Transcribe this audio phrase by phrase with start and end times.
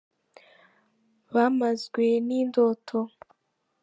[1.33, 2.99] Bamazwe n’indoto